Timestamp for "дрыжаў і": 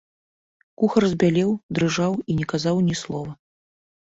1.79-2.39